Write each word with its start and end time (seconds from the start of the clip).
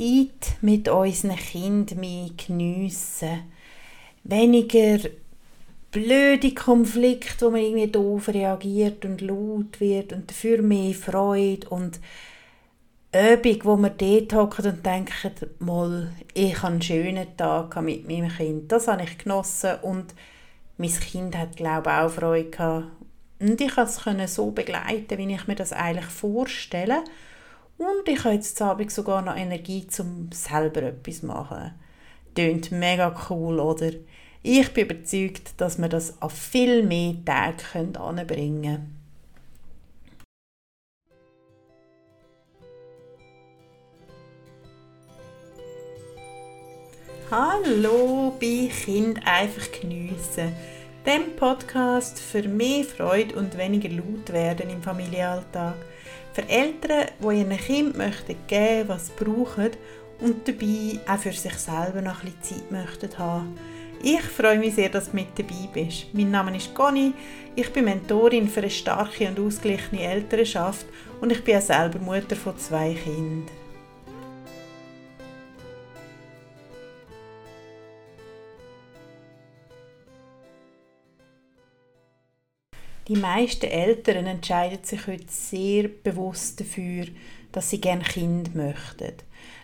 Zeit 0.00 0.56
mit 0.62 0.88
unseren 0.88 1.36
Kindern 1.36 2.00
mehr 2.00 2.30
geniessen. 2.46 3.42
Weniger 4.24 4.98
blöde 5.90 6.54
Konflikte, 6.54 7.46
wo 7.46 7.50
man 7.50 7.60
irgendwie 7.60 7.88
doof 7.88 8.28
reagiert 8.28 9.04
und 9.04 9.20
laut 9.20 9.78
wird 9.80 10.12
und 10.12 10.30
dafür 10.30 10.62
mehr 10.62 10.94
Freude 10.94 11.68
und 11.68 12.00
Übung, 13.12 13.58
wo 13.64 13.76
man 13.76 13.96
dort 13.98 14.32
hockt 14.32 14.64
und 14.64 14.86
denkt, 14.86 15.12
mal, 15.58 16.12
ich 16.32 16.56
habe 16.62 16.74
einen 16.74 16.82
schönen 16.82 17.36
Tag 17.36 17.80
mit 17.82 18.08
meinem 18.08 18.30
Kind. 18.30 18.72
Das 18.72 18.88
habe 18.88 19.02
ich 19.02 19.18
genossen 19.18 19.80
und 19.82 20.14
mein 20.78 20.90
Kind 20.90 21.36
hat, 21.36 21.56
glaube 21.56 21.90
ich, 21.90 21.96
auch 21.96 22.10
Freude 22.10 22.50
gehabt. 22.50 22.86
Und 23.40 23.60
ich 23.60 23.74
konnte 23.74 24.22
es 24.22 24.34
so 24.34 24.50
begleiten, 24.52 25.18
wie 25.18 25.34
ich 25.34 25.46
mir 25.46 25.56
das 25.56 25.72
eigentlich 25.72 26.06
vorstelle. 26.06 27.02
Und 27.80 28.06
ich 28.10 28.24
habe 28.24 28.34
jetzt 28.34 28.60
Abend 28.60 28.92
sogar 28.92 29.22
noch 29.22 29.34
Energie, 29.34 29.86
um 30.00 30.28
selber 30.34 30.82
etwas 30.82 31.20
zu 31.20 31.26
machen. 31.26 31.72
Tönt 32.34 32.70
mega 32.72 33.18
cool, 33.30 33.58
oder? 33.58 33.92
Ich 34.42 34.70
bin 34.74 34.84
überzeugt, 34.84 35.58
dass 35.58 35.78
wir 35.78 35.88
das 35.88 36.20
an 36.20 36.28
viel 36.28 36.82
mehr 36.82 37.14
Tage 37.24 37.98
anbringen 37.98 38.62
können. 38.62 38.96
Hallo 47.30 48.36
bei 48.38 48.68
Kind 48.84 49.26
einfach 49.26 49.72
geniessen. 49.80 50.52
Dem 51.06 51.34
Podcast 51.34 52.20
für 52.20 52.42
mehr 52.42 52.84
Freude 52.84 53.36
und 53.36 53.56
weniger 53.56 53.88
laut 53.88 54.30
werden 54.34 54.68
im 54.68 54.82
Familienalltag. 54.82 55.76
Für 56.32 56.48
Eltern, 56.48 57.06
die 57.18 57.38
ihren 57.38 57.56
Kind 57.56 57.96
möchten 57.96 58.36
geben, 58.46 58.88
was 58.88 59.06
sie 59.06 59.12
brauchen 59.24 59.70
und 60.20 60.46
dabei 60.46 61.00
auch 61.12 61.18
für 61.18 61.32
sich 61.32 61.54
selber 61.54 62.02
noch 62.02 62.22
ein 62.22 62.32
bisschen 62.32 62.60
Zeit 62.60 62.70
möchten 62.70 63.18
haben. 63.18 63.58
Ich 64.02 64.22
freue 64.22 64.58
mich 64.58 64.76
sehr, 64.76 64.88
dass 64.88 65.10
du 65.10 65.16
mit 65.16 65.36
dabei 65.36 65.68
bist. 65.74 66.06
Mein 66.12 66.30
Name 66.30 66.56
ist 66.56 66.74
Conny, 66.74 67.12
ich 67.54 67.70
bin 67.70 67.84
Mentorin 67.84 68.48
für 68.48 68.60
eine 68.60 68.70
starke 68.70 69.28
und 69.28 69.38
ausgeglichene 69.38 70.02
Elternschaft 70.02 70.86
und 71.20 71.32
ich 71.32 71.44
bin 71.44 71.56
auch 71.56 71.60
selber 71.60 71.98
Mutter 71.98 72.36
von 72.36 72.56
zwei 72.56 72.94
Kindern. 72.94 73.59
Die 83.10 83.16
meisten 83.16 83.66
Eltern 83.66 84.24
entscheiden 84.26 84.84
sich 84.84 85.08
heute 85.08 85.24
sehr 85.26 85.88
bewusst 85.88 86.60
dafür, 86.60 87.06
dass 87.50 87.68
sie 87.68 87.80
gerne 87.80 88.04
Kind 88.04 88.54
möchten. 88.54 89.14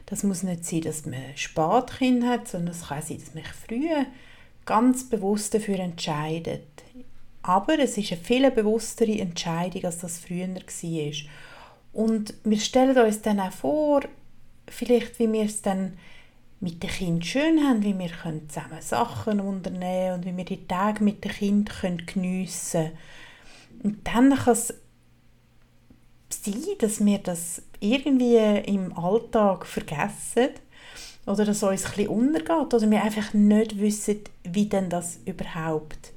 Das 0.06 0.24
muss 0.24 0.42
nicht 0.42 0.64
sein, 0.64 0.80
dass 0.80 1.06
man 1.06 1.14
ein 1.14 1.36
Spätkind 1.36 2.24
hat, 2.24 2.48
sondern 2.48 2.74
es 2.74 2.88
kann 2.88 3.02
sein, 3.02 3.18
dass 3.18 3.34
man 3.34 3.44
sich 3.44 3.52
früh 3.52 3.88
ganz 4.64 5.08
bewusst 5.08 5.54
dafür 5.54 5.78
entscheidet. 5.78 6.66
Aber 7.42 7.78
es 7.78 7.96
ist 7.96 8.10
eine 8.10 8.20
viel 8.20 8.50
bewusstere 8.50 9.20
Entscheidung, 9.20 9.84
als 9.84 9.98
das 9.98 10.18
früher 10.18 10.48
war. 10.48 11.12
Und 11.92 12.34
wir 12.42 12.58
stellen 12.58 12.98
uns 12.98 13.22
dann 13.22 13.38
auch 13.38 13.52
vor, 13.52 14.00
vielleicht 14.66 15.20
wie 15.20 15.32
wir 15.32 15.44
es 15.44 15.62
dann 15.62 15.96
mit 16.58 16.82
den 16.82 16.90
Kindern 16.90 17.22
schön 17.22 17.60
haben, 17.62 17.84
wie 17.84 17.96
wir 17.96 18.10
zusammen 18.48 18.80
Sachen 18.80 19.38
unternehmen 19.38 20.14
und 20.14 20.26
wie 20.26 20.36
wir 20.36 20.44
die 20.44 20.66
Tage 20.66 21.04
mit 21.04 21.24
den 21.24 21.30
Kindern 21.30 22.02
geniessen 22.06 22.86
können 22.86 22.98
und 23.82 24.06
dann 24.06 24.34
kann 24.34 24.52
es 24.52 24.74
sein, 26.30 26.62
dass 26.78 27.04
wir 27.04 27.18
das 27.18 27.62
irgendwie 27.80 28.36
im 28.66 28.96
Alltag 28.96 29.66
vergessen 29.66 30.50
oder 31.26 31.44
dass 31.44 31.58
es 31.58 31.62
uns 31.62 31.84
ein 31.84 31.90
bisschen 31.90 32.08
untergeht 32.08 32.74
oder 32.74 32.90
wir 32.90 33.02
einfach 33.02 33.34
nicht 33.34 33.78
wissen, 33.78 34.20
wie 34.44 34.66
denn 34.66 34.88
das 34.88 35.18
überhaupt 35.24 36.12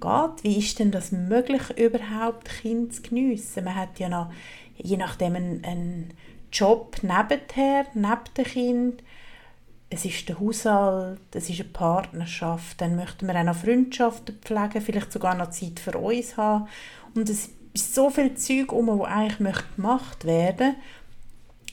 geht. 0.00 0.44
Wie 0.44 0.58
ist 0.58 0.78
denn 0.78 0.90
das 0.90 1.12
möglich, 1.12 1.62
überhaupt 1.76 2.48
Kind 2.48 2.94
zu 2.94 3.02
geniessen? 3.02 3.64
Man 3.64 3.76
hat 3.76 3.98
ja 3.98 4.08
noch, 4.08 4.30
je 4.76 4.96
nachdem, 4.96 5.36
einen, 5.36 5.64
einen 5.64 6.14
Job 6.52 6.96
nebenher, 7.02 7.86
neben 7.94 8.34
dem 8.36 8.44
Kind. 8.44 9.02
Es 9.92 10.04
ist 10.04 10.28
der 10.28 10.38
Haushalt, 10.38 11.20
es 11.32 11.50
ist 11.50 11.60
eine 11.60 11.68
Partnerschaft. 11.70 12.80
Dann 12.80 12.96
möchten 12.96 13.26
wir 13.26 13.36
auch 13.36 13.44
noch 13.44 13.56
Freundschaften 13.56 14.38
pflegen, 14.40 14.80
vielleicht 14.80 15.12
sogar 15.12 15.34
noch 15.34 15.50
Zeit 15.50 15.80
für 15.80 15.98
uns 15.98 16.36
haben. 16.36 16.68
Und 17.14 17.28
es 17.28 17.50
ist 17.72 17.94
so 17.94 18.10
viel 18.10 18.34
Zeug 18.34 18.72
um, 18.72 18.86
wo 18.86 19.04
eigentlich 19.04 19.58
gemacht 19.76 20.24
werden 20.24 20.76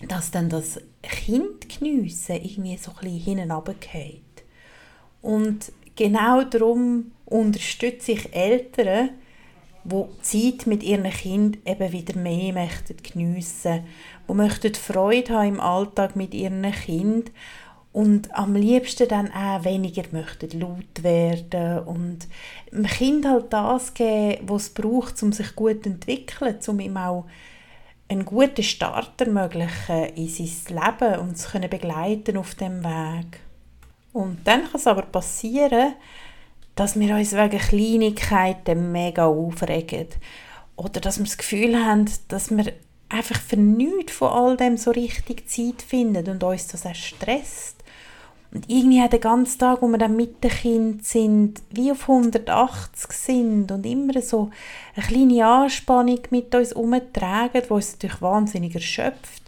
dass 0.08 0.32
dann 0.32 0.50
das 0.50 0.80
Kind 1.02 1.68
geniessen 1.70 2.36
irgendwie 2.36 2.78
so 2.78 2.92
ein 3.02 3.14
bisschen. 3.14 4.22
Und 5.22 5.72
genau 5.96 6.44
darum 6.44 7.12
unterstütze 7.26 8.14
ich 8.14 8.34
Eltern, 8.34 9.10
die 9.84 10.06
Zeit 10.22 10.68
mit 10.68 10.84
ihren 10.84 11.10
Kind 11.10 11.60
eben 11.66 11.92
wieder 11.92 12.20
mehr 12.20 12.54
möchten 12.54 12.98
geniessen, 12.98 13.86
die 14.30 14.34
möchten 14.34 14.76
Freude 14.76 15.34
haben 15.34 15.48
im 15.48 15.60
Alltag 15.60 16.16
mit 16.16 16.34
ihren 16.34 16.70
Kind 16.72 17.32
und 17.98 18.32
am 18.36 18.54
liebsten 18.54 19.08
dann 19.08 19.32
auch 19.32 19.64
weniger 19.64 20.04
möchten 20.12 20.60
laut 20.60 21.02
werden 21.02 21.80
und 21.80 22.28
dem 22.72 22.86
Kind 22.86 23.26
halt 23.26 23.52
das 23.52 23.96
geben, 23.96 24.48
was 24.48 24.66
es 24.66 24.70
braucht, 24.70 25.24
um 25.24 25.32
sich 25.32 25.56
gut 25.56 25.82
zu 25.82 25.90
entwickeln, 25.90 26.60
um 26.68 26.80
ihm 26.80 26.96
auch 26.96 27.26
einen 28.08 28.24
guten 28.24 28.62
Start 28.62 29.20
ermöglichen 29.20 30.14
in 30.14 30.28
sein 30.30 30.78
Leben 30.78 31.20
und 31.22 31.40
zu 31.40 31.50
können 31.50 31.72
begleiten 31.72 32.38
auf 32.38 32.54
dem 32.54 32.84
Weg. 32.84 33.40
Und 34.14 34.46
dann 34.46 34.66
kann 34.66 34.76
es 34.76 34.86
aber 34.86 35.02
passieren, 35.02 35.96
dass 36.76 37.00
wir 37.00 37.16
uns 37.16 37.34
wegen 37.34 37.58
Kleinigkeiten 37.58 38.92
mega 38.92 39.26
aufregen 39.26 40.10
oder 40.76 41.02
dass 41.02 41.18
wir 41.18 41.26
das 41.26 41.40
Gefühl 41.40 41.84
haben, 41.84 42.06
dass 42.28 42.52
wir 42.52 42.74
einfach 43.10 43.42
für 43.42 43.58
nichts 43.58 44.12
von 44.14 44.30
all 44.30 44.56
dem 44.56 44.78
so 44.78 44.92
richtig 44.92 45.50
Zeit 45.50 45.82
finden 45.82 46.30
und 46.30 46.44
uns 46.44 46.68
das 46.68 46.86
auch 46.86 46.94
stresst. 46.94 47.77
Und 48.58 48.68
irgendwie 48.72 49.00
hat 49.04 49.12
der 49.12 49.20
ganze 49.20 49.60
Tag, 49.60 49.84
wo 49.84 49.88
wir 49.88 50.00
dann 50.00 50.16
mit 50.16 50.44
dem 50.44 50.50
Kind 50.50 51.06
sind, 51.06 51.62
wie 51.70 51.92
auf 51.92 52.10
180 52.10 53.12
sind 53.12 53.72
und 53.72 53.86
immer 53.86 54.20
so 54.20 54.50
eine 54.96 55.06
kleine 55.06 55.46
Anspannung 55.46 56.22
mit 56.32 56.56
uns 56.56 56.74
umtragen, 56.74 57.62
die 57.64 57.72
uns 57.72 57.94
natürlich 57.94 58.20
wahnsinnig 58.20 58.74
erschöpft. 58.74 59.44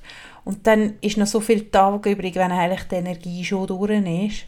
Und 0.45 0.67
dann 0.67 0.93
ist 1.01 1.17
noch 1.17 1.25
so 1.25 1.39
viel 1.39 1.71
Tag 1.71 2.05
übrig, 2.05 2.35
wenn 2.35 2.51
eigentlich 2.51 2.83
die 2.83 2.95
Energie 2.97 3.43
schon 3.43 3.65
durch 3.65 3.89
ist. 4.27 4.45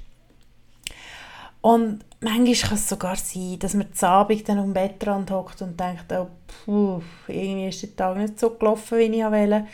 Und 1.61 2.05
manchmal 2.19 2.53
kann 2.53 2.77
es 2.77 2.88
sogar 2.88 3.16
sein, 3.16 3.57
dass 3.57 3.73
man 3.73 3.91
zu 3.91 4.07
Abend 4.07 4.47
dann 4.47 4.59
am 4.59 4.73
Bettrand 4.73 5.31
hockt 5.31 5.63
und 5.63 5.79
denkt, 5.79 6.05
oh, 6.11 6.27
puh, 6.66 7.01
irgendwie 7.27 7.69
ist 7.69 7.81
der 7.81 7.95
Tag 7.95 8.16
nicht 8.16 8.39
so 8.39 8.51
gelaufen, 8.51 9.00
wie 9.00 9.05
ich 9.05 9.23
wollte 9.23 9.66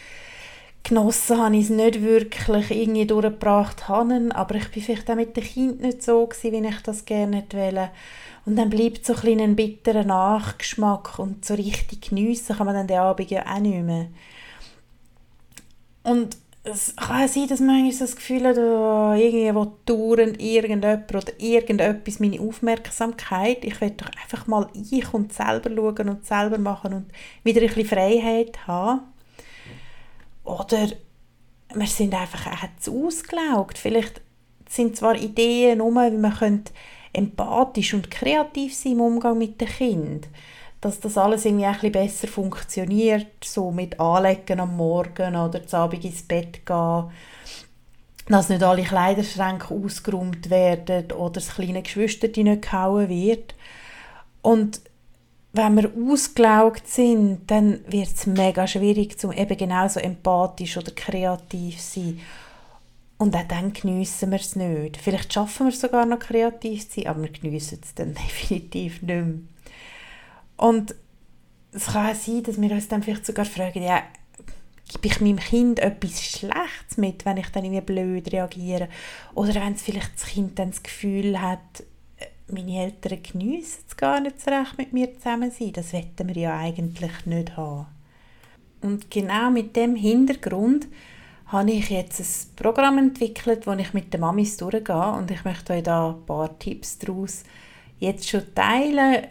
genossen 0.87 1.37
habe 1.37 1.55
ich 1.57 1.65
es 1.65 1.69
nicht 1.69 2.01
wirklich 2.01 2.71
irgendwie 2.71 3.05
durchgebracht 3.05 3.87
habe, 3.87 4.29
aber 4.33 4.55
ich 4.55 4.69
bin 4.71 4.83
vielleicht 4.83 5.09
auch 5.09 5.15
mit 5.15 5.35
dem 5.35 5.43
Kind 5.43 5.81
nicht 5.81 6.01
so 6.01 6.25
gewesen, 6.25 6.51
wie 6.51 6.67
ich 6.67 6.81
das 6.81 7.05
gerne 7.05 7.43
wollte. 7.51 7.89
Und 8.45 8.55
dann 8.55 8.69
bleibt 8.69 9.05
so 9.05 9.13
ein, 9.13 9.41
ein 9.41 9.55
bitterer 9.57 10.05
Nachgeschmack 10.05 11.19
und 11.19 11.43
so 11.43 11.55
richtig 11.55 12.09
geniessen 12.09 12.55
kann 12.55 12.65
man 12.65 12.75
dann 12.75 12.87
den 12.87 12.99
Abend 12.99 13.29
ja 13.29 13.45
auch 13.45 13.59
nicht 13.59 13.83
mehr. 13.83 14.07
Und 16.03 16.37
es 16.63 16.95
kann 16.95 17.27
sein, 17.27 17.47
dass 17.47 17.59
man 17.59 17.91
so 17.91 18.05
das 18.05 18.15
Gefühl 18.15 18.45
hat, 18.45 18.57
oh, 18.57 19.13
irgendwie 19.17 19.69
dauernd 19.85 20.41
irgendjemand 20.41 21.13
oder 21.13 21.33
irgendetwas 21.37 22.19
meine 22.19 22.39
Aufmerksamkeit. 22.39 23.63
Ich 23.63 23.79
will 23.81 23.91
doch 23.91 24.09
einfach 24.21 24.47
mal 24.47 24.67
ich 24.73 25.13
und 25.13 25.33
selber 25.33 25.69
schauen 25.69 26.09
und 26.09 26.25
selber 26.25 26.57
machen 26.57 26.93
und 26.93 27.05
wieder 27.43 27.61
ein 27.61 27.67
bisschen 27.67 27.85
Freiheit 27.85 28.67
haben. 28.67 29.01
Oder 30.47 30.87
wir 31.73 31.87
sind 31.87 32.13
einfach 32.13 32.47
auch 32.47 32.79
zu 32.79 33.05
ausgelaugt. 33.05 33.77
Vielleicht 33.77 34.21
sind 34.69 34.95
zwar 34.95 35.15
Ideen 35.15 35.81
um, 35.81 35.95
wie 35.95 36.17
man 36.17 36.33
könnte 36.33 36.71
empathisch 37.11 37.93
und 37.93 38.09
kreativ 38.09 38.73
sein 38.73 38.93
im 38.93 39.01
Umgang 39.01 39.37
mit 39.37 39.59
dem 39.59 39.67
Kind. 39.67 40.27
Dass 40.79 41.01
das 41.01 41.17
alles 41.17 41.43
irgendwie 41.43 41.65
ein 41.65 41.73
bisschen 41.73 41.91
besser 41.91 42.27
funktioniert, 42.27 43.27
so 43.43 43.71
mit 43.71 43.99
Anlegen 43.99 44.59
am 44.59 44.77
Morgen 44.77 45.35
oder 45.35 45.65
zu 45.67 45.77
Abend 45.77 46.05
ins 46.05 46.21
Bett 46.21 46.65
gehen. 46.65 47.11
Dass 48.29 48.49
nicht 48.49 48.63
alle 48.63 48.83
Kleiderschränke 48.83 49.73
ausgeräumt 49.73 50.49
werden 50.49 51.11
oder 51.11 51.33
das 51.33 51.55
kleine 51.55 51.81
Geschwister 51.81 52.27
nicht 52.27 52.61
gehauen 52.61 53.09
wird. 53.09 53.53
Und 54.41 54.81
wenn 55.57 55.75
wir 55.75 55.91
ausgelaugt 56.11 56.87
sind, 56.87 57.41
dann 57.47 57.79
wird 57.87 58.09
es 58.15 58.25
mega 58.25 58.67
schwierig, 58.67 59.17
um 59.23 59.31
eben 59.31 59.57
genauso 59.57 59.99
empathisch 59.99 60.77
oder 60.77 60.91
kreativ 60.91 61.77
zu 61.77 61.99
sein. 61.99 62.19
Und 63.17 63.35
auch 63.35 63.47
dann 63.47 63.73
geniessen 63.73 64.31
wir 64.31 64.39
es 64.39 64.55
nicht. 64.55 64.97
Vielleicht 64.97 65.33
schaffen 65.33 65.67
wir 65.67 65.73
es 65.73 65.81
sogar 65.81 66.05
noch 66.05 66.19
kreativ 66.19 66.87
zu 66.87 67.01
sein, 67.01 67.07
aber 67.07 67.23
wir 67.23 67.31
geniessen 67.31 67.79
es 67.83 67.95
dann 67.95 68.13
definitiv 68.27 69.01
nicht 69.01 69.07
mehr. 69.07 69.25
Und 70.57 70.95
es 71.71 71.87
kann 71.87 72.11
auch 72.11 72.15
sein, 72.15 72.43
dass 72.43 72.61
wir 72.61 72.71
uns 72.71 72.87
dann 72.87 73.03
vielleicht 73.03 73.25
sogar 73.25 73.45
fragen, 73.45 73.83
ja, 73.83 74.03
gebe 74.91 75.07
ich 75.07 75.21
meinem 75.21 75.37
Kind 75.37 75.79
etwas 75.79 76.23
Schlechtes 76.23 76.97
mit, 76.97 77.25
wenn 77.25 77.37
ich 77.37 77.49
dann 77.49 77.65
irgendwie 77.65 77.81
blöd 77.81 78.31
reagiere? 78.31 78.87
Oder 79.33 79.55
wenn 79.55 79.73
es 79.73 79.81
vielleicht 79.81 80.15
das 80.15 80.25
Kind 80.25 80.57
dann 80.57 80.71
das 80.71 80.83
Gefühl 80.83 81.41
hat, 81.41 81.83
meine 82.49 82.83
Eltern 82.83 83.21
geniessen 83.21 83.83
es 83.87 83.97
gar 83.97 84.19
nicht 84.19 84.39
so 84.41 84.51
recht 84.51 84.77
mit 84.77 84.93
mir 84.93 85.13
zusammen 85.15 85.51
sein. 85.51 85.73
Das 85.73 85.93
wollen 85.93 86.07
wir 86.17 86.37
ja 86.37 86.57
eigentlich 86.57 87.25
nicht 87.25 87.57
haben. 87.57 87.87
Und 88.81 89.11
genau 89.11 89.49
mit 89.49 89.75
dem 89.75 89.95
Hintergrund 89.95 90.87
habe 91.47 91.71
ich 91.71 91.89
jetzt 91.89 92.19
ein 92.19 92.55
Programm 92.55 92.97
entwickelt, 92.97 93.67
wo 93.67 93.71
ich 93.73 93.93
mit 93.93 94.13
den 94.13 94.21
Mamis 94.21 94.57
durchgehe 94.57 95.13
und 95.13 95.31
ich 95.31 95.45
möchte 95.45 95.73
euch 95.73 95.83
da 95.83 96.09
ein 96.09 96.25
paar 96.25 96.57
Tipps 96.59 96.97
daraus 96.99 97.43
jetzt 97.99 98.29
schon 98.29 98.53
teilen, 98.53 99.27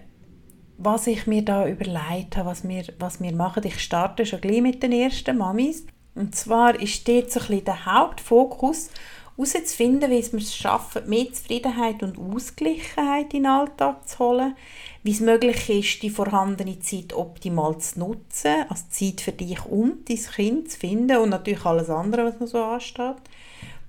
was 0.78 1.06
ich 1.06 1.26
mir 1.26 1.42
da 1.42 1.66
überlegt 1.66 2.36
habe, 2.36 2.50
was 2.50 2.66
wir, 2.66 2.84
was 2.98 3.20
wir 3.20 3.34
machen. 3.34 3.62
Ich 3.64 3.80
starte 3.80 4.26
schon 4.26 4.40
gleich 4.40 4.62
mit 4.62 4.82
den 4.82 4.92
ersten 4.92 5.38
Mamis. 5.38 5.86
Und 6.14 6.34
zwar 6.34 6.80
ist 6.80 7.06
dort 7.06 7.30
so 7.30 7.40
ein 7.40 7.46
bisschen 7.46 7.64
der 7.66 7.86
Hauptfokus, 7.86 8.90
herauszufinden, 9.36 10.10
wie 10.10 10.32
wir 10.32 10.38
es 10.38 10.56
schaffen, 10.56 11.08
mehr 11.08 11.32
Zufriedenheit 11.32 12.02
und 12.02 12.18
Ausgleichheit 12.18 13.34
in 13.34 13.42
den 13.42 13.46
Alltag 13.46 14.08
zu 14.08 14.18
holen, 14.18 14.56
wie 15.02 15.12
es 15.12 15.20
möglich 15.20 15.68
ist, 15.68 16.02
die 16.02 16.10
vorhandene 16.10 16.80
Zeit 16.80 17.12
optimal 17.12 17.78
zu 17.78 17.98
nutzen, 18.00 18.64
also 18.68 18.84
Zeit 18.90 19.20
für 19.20 19.32
dich 19.32 19.64
und 19.66 20.08
dein 20.08 20.16
Kind 20.16 20.70
zu 20.70 20.78
finden 20.78 21.18
und 21.18 21.30
natürlich 21.30 21.64
alles 21.64 21.90
andere, 21.90 22.24
was 22.24 22.40
noch 22.40 22.46
so 22.46 22.62
ansteht 22.62 23.16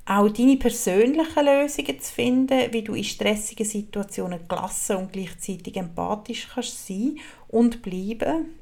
auch 0.07 0.29
deine 0.29 0.55
persönlichen 0.55 1.45
Lösungen 1.45 1.99
zu 1.99 2.13
finden, 2.13 2.71
wie 2.71 2.81
du 2.81 2.93
in 2.93 3.03
stressigen 3.03 3.65
Situationen 3.65 4.47
gelassen 4.47 4.95
und 4.95 5.11
gleichzeitig 5.11 5.75
empathisch 5.75 6.47
kannst 6.53 6.87
sein 6.87 7.17
und 7.49 7.81
bleiben. 7.81 8.53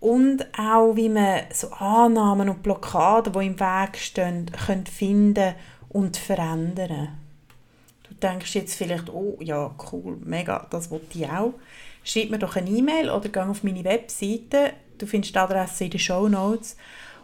Und 0.00 0.46
auch, 0.58 0.96
wie 0.96 1.08
man 1.08 1.42
so 1.52 1.70
Annahmen 1.70 2.48
und 2.48 2.62
Blockaden, 2.62 3.32
die 3.32 3.46
im 3.46 3.60
Weg 3.60 3.96
stehen, 3.96 4.50
können 4.66 4.86
finden 4.86 5.54
und 5.94 6.16
verändern. 6.16 7.16
Du 8.02 8.14
denkst 8.14 8.54
jetzt 8.54 8.74
vielleicht, 8.74 9.08
oh 9.08 9.38
ja, 9.40 9.74
cool, 9.92 10.18
mega, 10.22 10.66
das 10.68 10.90
wollte 10.90 11.18
ich 11.18 11.26
auch. 11.26 11.54
Schreib 12.02 12.30
mir 12.30 12.38
doch 12.38 12.56
eine 12.56 12.68
E-Mail 12.68 13.08
oder 13.08 13.28
geh 13.28 13.40
auf 13.40 13.62
meine 13.62 13.84
Webseite. 13.84 14.72
Du 14.98 15.06
findest 15.06 15.34
die 15.34 15.38
Adresse 15.38 15.84
in 15.84 15.90
den 15.90 16.00
Show 16.00 16.28
Notes. 16.28 16.76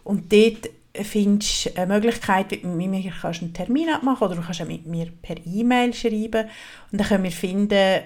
Und 0.04 0.32
dort 0.32 0.70
findest 0.94 1.66
du 1.66 1.76
eine 1.76 1.94
Möglichkeit, 1.94 2.50
mit 2.50 2.64
mir 2.64 3.12
kannst 3.20 3.42
einen 3.42 3.52
Termin 3.52 3.90
abmachen 3.90 4.26
oder 4.26 4.36
du 4.36 4.42
kannst 4.42 4.62
auch 4.62 4.66
mit 4.66 4.86
mir 4.86 5.08
per 5.20 5.36
E-Mail 5.44 5.92
schreiben 5.92 6.48
und 6.90 7.00
dann 7.00 7.06
können 7.06 7.24
wir 7.24 7.32
finden, 7.32 8.02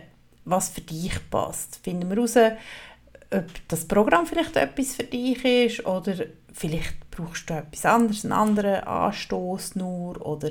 was 0.47 0.71
für 0.71 0.81
dich 0.81 1.15
passt. 1.31 1.81
Finden 1.83 2.09
wir 2.09 2.17
heraus, 2.17 2.37
ob 3.35 3.69
das 3.69 3.87
Programm 3.87 4.27
vielleicht 4.27 4.57
etwas 4.57 4.97
für 4.97 5.05
dich 5.05 5.45
ist 5.45 5.87
oder 5.87 6.15
vielleicht 6.53 7.11
brauchst 7.11 7.51
du 7.51 7.55
etwas 7.55 7.85
anderes, 7.85 8.25
einen 8.25 8.33
anderen 8.33 8.85
Anstoß 8.85 9.77
nur 9.77 10.25
oder 10.25 10.51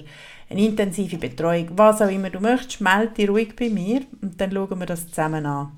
eine 0.50 0.66
intensive 0.66 1.18
Betreuung, 1.18 1.70
was 1.76 2.02
auch 2.02 2.10
immer 2.10 2.30
du 2.30 2.40
möchtest, 2.40 2.82
melde 2.82 3.14
dich 3.14 3.30
ruhig 3.30 3.56
bei 3.56 3.70
mir 3.70 4.02
und 4.22 4.40
dann 4.40 4.52
schauen 4.52 4.80
wir 4.80 4.86
das 4.86 5.08
zusammen 5.08 5.46
an. 5.46 5.72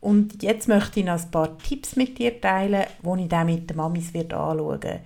Und 0.00 0.42
jetzt 0.42 0.66
möchte 0.68 1.00
ich 1.00 1.06
noch 1.06 1.20
ein 1.20 1.30
paar 1.30 1.58
Tipps 1.58 1.94
mit 1.96 2.18
dir 2.18 2.40
teilen, 2.40 2.86
die 3.02 3.22
ich 3.22 3.28
dann 3.28 3.46
mit 3.46 3.68
den 3.68 3.76
Mamis 3.76 4.14
anschauen 4.14 4.58
werde 4.58 5.00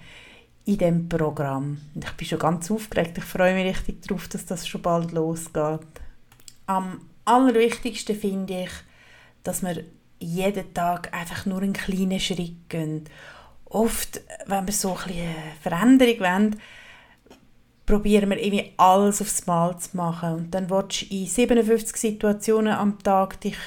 in 0.66 0.78
diesem 0.78 1.08
Programm. 1.08 1.78
Ich 1.94 2.12
bin 2.12 2.28
schon 2.28 2.38
ganz 2.38 2.70
aufgeregt. 2.70 3.18
Ich 3.18 3.24
freue 3.24 3.54
mich 3.54 3.66
richtig 3.66 4.02
darauf, 4.02 4.28
dass 4.28 4.46
das 4.46 4.66
schon 4.66 4.82
bald 4.82 5.12
losgeht. 5.12 5.80
Am 6.66 7.00
allerwichtigsten 7.24 8.16
finde 8.16 8.62
ich, 8.62 8.70
dass 9.42 9.62
wir 9.62 9.84
jeden 10.24 10.74
Tag 10.74 11.12
einfach 11.12 11.46
nur 11.46 11.62
einen 11.62 11.72
kleinen 11.72 12.20
Schritt 12.20 12.68
gehen. 12.68 13.04
Oft, 13.66 14.20
wenn 14.46 14.66
wir 14.66 14.72
so 14.72 14.96
ein 14.96 15.06
bisschen 15.06 15.34
Veränderung 15.62 16.20
wollen, 16.20 16.60
probieren 17.86 18.30
wir 18.30 18.42
irgendwie 18.42 18.72
alles 18.76 19.20
aufs 19.20 19.46
Mal 19.46 19.78
zu 19.78 19.96
machen. 19.96 20.34
Und 20.34 20.50
dann 20.54 20.70
willst 20.70 21.02
du 21.02 21.06
in 21.14 21.26
57 21.26 21.96
Situationen 21.96 22.72
am 22.72 22.98
Tag 23.02 23.40
dich 23.40 23.58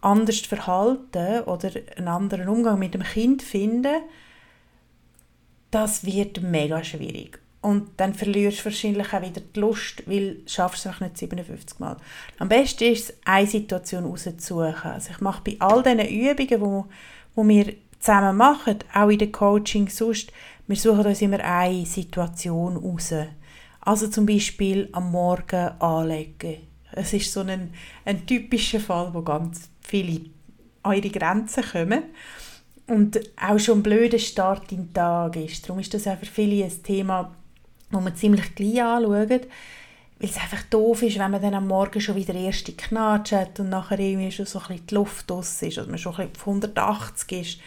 anders 0.00 0.40
verhalten 0.40 1.44
oder 1.44 1.70
einen 1.96 2.08
anderen 2.08 2.48
Umgang 2.48 2.78
mit 2.78 2.94
dem 2.94 3.02
Kind 3.02 3.42
finden 3.42 4.02
das 5.74 6.06
wird 6.06 6.40
mega 6.40 6.84
schwierig. 6.84 7.40
Und 7.64 7.92
dann 7.96 8.12
verlierst 8.12 8.60
du 8.60 8.64
wahrscheinlich 8.66 9.10
auch 9.14 9.22
wieder 9.22 9.40
die 9.40 9.58
Lust, 9.58 10.02
weil 10.04 10.34
du 10.34 10.44
es 10.44 11.00
nicht 11.00 11.16
57 11.16 11.78
Mal. 11.78 11.96
Am 12.38 12.46
besten 12.46 12.84
ist 12.84 13.08
es, 13.08 13.16
eine 13.24 13.46
Situation 13.46 14.04
rauszusuchen. 14.04 14.90
Also 14.90 15.12
ich 15.12 15.20
mache 15.22 15.40
bei 15.42 15.56
all 15.60 15.82
diesen 15.82 16.06
Übungen, 16.06 16.60
wo, 16.60 16.86
wo 17.34 17.48
wir 17.48 17.72
zusammen 17.98 18.36
machen, 18.36 18.80
auch 18.92 19.08
in 19.08 19.18
den 19.18 19.32
Coaching 19.32 19.88
sonst, 19.88 20.30
wir 20.66 20.76
suchen 20.76 21.06
uns 21.06 21.22
immer 21.22 21.40
eine 21.40 21.86
Situation 21.86 22.76
raus. 22.76 23.14
Also 23.80 24.08
zum 24.08 24.26
Beispiel 24.26 24.90
am 24.92 25.10
Morgen 25.10 25.70
anlegen. 25.80 26.58
Es 26.92 27.14
ist 27.14 27.32
so 27.32 27.40
ein, 27.40 27.72
ein 28.04 28.26
typischer 28.26 28.80
Fall, 28.80 29.14
wo 29.14 29.22
ganz 29.22 29.70
viele 29.80 30.26
an 30.82 30.96
ihre 30.96 31.08
Grenzen 31.08 31.64
kommen 31.64 32.02
und 32.88 33.18
auch 33.40 33.58
schon 33.58 33.78
ein 33.78 33.82
blöder 33.82 34.18
Start 34.18 34.70
in 34.70 34.88
den 34.88 34.92
Tag 34.92 35.36
ist. 35.36 35.66
Darum 35.66 35.80
ist 35.80 35.94
das 35.94 36.06
auch 36.06 36.18
für 36.18 36.26
viele 36.26 36.62
ein 36.62 36.82
Thema, 36.82 37.34
das 37.94 38.04
man 38.04 38.16
ziemlich 38.16 38.54
gleich 38.54 38.82
anschaut, 38.82 39.30
weil 39.30 40.30
es 40.30 40.36
einfach 40.36 40.62
doof 40.64 41.02
ist, 41.02 41.18
wenn 41.18 41.30
man 41.30 41.42
dann 41.42 41.54
am 41.54 41.68
Morgen 41.68 42.00
schon 42.00 42.16
wieder 42.16 42.34
erste 42.34 42.72
Knatsch 42.72 43.32
hat 43.32 43.58
und 43.60 43.70
nachher 43.70 43.98
irgendwie 43.98 44.30
schon 44.30 44.46
so 44.46 44.58
ein 44.58 44.66
bisschen 44.68 44.86
die 44.86 44.94
Luft 44.94 45.30
aus 45.32 45.62
ist 45.62 45.78
oder 45.78 45.88
man 45.88 45.98
schon 45.98 46.14
ein 46.16 46.30
bisschen 46.30 46.42
auf 46.42 46.48
180 46.48 47.32
ist. 47.40 47.60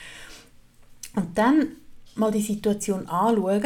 Und 1.15 1.38
dann 1.38 1.75
mal 2.15 2.31
die 2.31 2.41
Situation 2.41 3.07
anschauen 3.07 3.63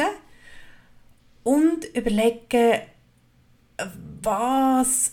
und 1.44 1.84
überlegen, 1.94 2.80
was 4.22 5.12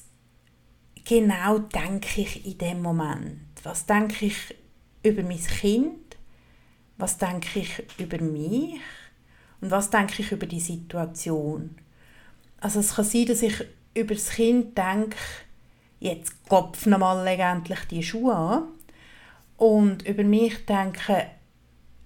genau 1.06 1.60
denke 1.60 2.22
ich 2.22 2.46
in 2.46 2.58
dem 2.58 2.82
Moment? 2.82 3.40
Was 3.64 3.86
denke 3.86 4.26
ich 4.26 4.56
über 5.04 5.24
mein 5.24 5.42
Kind? 5.42 6.10
was 7.00 7.18
denke 7.18 7.60
ich 7.62 7.84
über 7.98 8.22
mich 8.22 8.80
und 9.62 9.72
was 9.72 9.90
denke 9.90 10.22
ich 10.22 10.32
über 10.32 10.46
die 10.46 10.60
Situation. 10.60 11.76
Also 12.60 12.80
es 12.80 12.96
kann 12.96 13.06
sein, 13.06 13.26
dass 13.26 13.42
ich 13.42 13.66
über 13.94 14.14
das 14.14 14.30
Kind 14.32 14.78
denke, 14.78 15.18
jetzt 16.00 16.48
kopf 16.48 16.86
mal 16.86 17.26
endlich 17.28 17.80
die 17.90 18.04
Schuhe 18.04 18.36
an 18.36 18.64
und 19.58 20.08
über 20.08 20.24
mich 20.24 20.66
denke, 20.66 21.28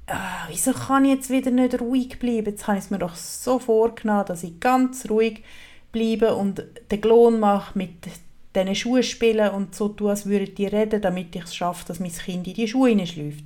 ah, 0.07 0.45
wieso 0.47 0.73
kann 0.73 1.05
ich 1.05 1.11
jetzt 1.11 1.29
wieder 1.29 1.51
nicht 1.51 1.79
ruhig 1.79 2.19
bleiben? 2.19 2.51
Jetzt 2.51 2.67
habe 2.67 2.77
ich 2.77 2.85
es 2.85 2.89
mir 2.89 2.99
doch 2.99 3.15
so 3.15 3.59
vorgenommen, 3.59 4.25
dass 4.25 4.43
ich 4.43 4.59
ganz 4.59 5.09
ruhig 5.09 5.43
bleibe 5.91 6.35
und 6.35 6.63
den 6.91 7.01
Klon 7.01 7.39
mache 7.39 7.77
mit 7.77 8.07
diesen 8.55 8.75
Schuhen 8.75 9.03
spielen 9.03 9.49
und 9.51 9.75
so 9.75 9.89
tun, 9.89 10.09
als 10.09 10.25
würde 10.25 10.45
ich 10.45 10.73
reden, 10.73 11.01
damit 11.01 11.35
ich 11.35 11.43
es 11.43 11.55
schaffe, 11.55 11.85
dass 11.87 11.99
mein 11.99 12.11
Kind 12.11 12.47
in 12.47 12.53
die 12.53 12.67
Schuhe 12.67 12.89
hineinschläft. 12.89 13.45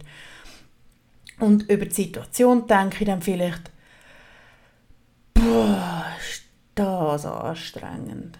Und 1.39 1.69
über 1.69 1.85
die 1.85 1.93
Situation 1.93 2.65
denke 2.65 2.97
ich 3.01 3.05
dann 3.05 3.21
vielleicht, 3.21 3.69
boah, 5.33 6.05
ist 6.19 6.43
das 6.77 7.25
anstrengend. 7.25 8.37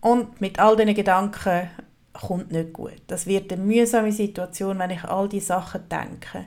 Und 0.00 0.40
mit 0.40 0.58
all 0.58 0.76
diesen 0.76 0.94
Gedanken 0.94 1.70
kommt 2.12 2.52
nicht 2.52 2.72
gut. 2.72 3.02
Das 3.06 3.26
wird 3.26 3.52
eine 3.52 3.62
mühsame 3.62 4.12
Situation, 4.12 4.78
wenn 4.78 4.90
ich 4.90 5.04
all 5.04 5.28
diese 5.28 5.46
Sachen 5.46 5.88
denke. 5.88 6.46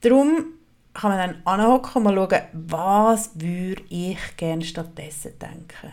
Darum 0.00 0.46
kann 0.94 1.10
man 1.10 1.18
dann 1.18 1.42
anhocken 1.44 2.06
und 2.06 2.14
mal 2.14 2.14
schauen, 2.14 2.42
was 2.52 3.30
würde 3.34 3.82
ich 3.88 4.18
gerne 4.36 4.64
stattdessen 4.64 5.38
denken. 5.38 5.92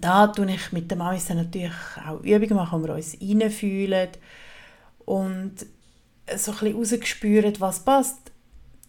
Da 0.00 0.26
tue 0.26 0.50
ich 0.50 0.72
mit 0.72 0.90
den 0.90 0.98
Mamis 0.98 1.28
natürlich 1.28 1.72
auch 2.06 2.20
Übungen 2.22 2.56
machen, 2.56 2.82
wo 2.82 2.86
wir 2.88 2.94
uns 2.94 3.16
reinfühlen 3.20 4.08
und 5.04 5.54
so 6.34 6.52
ein 6.52 6.58
bisschen 6.58 6.76
rausgespürt, 6.76 7.60
was 7.60 7.80
passt. 7.80 8.31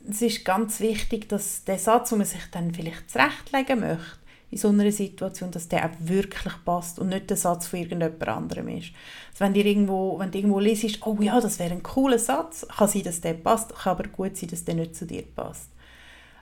Es 0.09 0.21
ist 0.21 0.43
ganz 0.43 0.79
wichtig, 0.79 1.29
dass 1.29 1.63
der 1.63 1.79
Satz, 1.79 2.09
den 2.09 2.17
man 2.19 2.27
sich 2.27 2.43
dann 2.51 2.73
vielleicht 2.73 3.09
zurechtlegen 3.09 3.79
möchte, 3.79 4.17
in 4.51 4.57
so 4.57 4.69
einer 4.69 4.91
Situation, 4.91 5.49
dass 5.49 5.67
der 5.67 5.85
auch 5.85 5.95
wirklich 5.99 6.53
passt 6.63 6.99
und 6.99 7.09
nicht 7.09 7.29
der 7.29 7.37
Satz 7.37 7.67
von 7.67 7.79
irgendjemand 7.79 8.27
anderem 8.27 8.67
ist. 8.67 8.91
Also 9.31 9.45
wenn, 9.45 9.55
irgendwo, 9.55 10.19
wenn 10.19 10.29
du 10.29 10.37
irgendwo 10.37 10.59
liest, 10.59 11.05
oh 11.07 11.17
ja, 11.19 11.41
das 11.41 11.57
wäre 11.57 11.71
ein 11.71 11.81
cooler 11.81 12.19
Satz, 12.19 12.65
kann 12.67 12.87
sein, 12.87 13.03
dass 13.03 13.21
der 13.21 13.33
passt, 13.33 13.73
kann 13.73 13.91
aber 13.91 14.07
gut 14.09 14.37
sein, 14.37 14.49
dass 14.49 14.63
der 14.63 14.75
nicht 14.75 14.95
zu 14.95 15.07
dir 15.07 15.23
passt. 15.23 15.69